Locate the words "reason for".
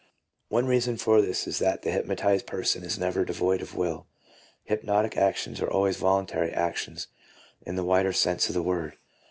0.65-1.21